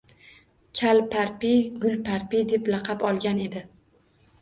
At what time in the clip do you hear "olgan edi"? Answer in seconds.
3.13-3.67